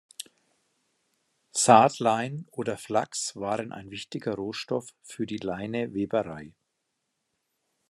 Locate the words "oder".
2.49-2.75